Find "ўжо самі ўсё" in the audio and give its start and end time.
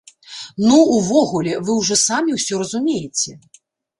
1.81-2.53